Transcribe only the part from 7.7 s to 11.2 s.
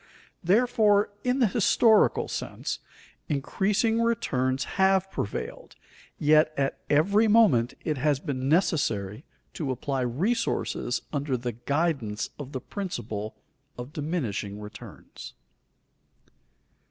it has been necessary to apply resources